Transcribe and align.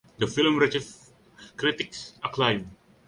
The 0.17 0.25
film 0.25 0.57
received 0.57 0.95
critics 1.57 2.13
acclaim. 2.23 2.71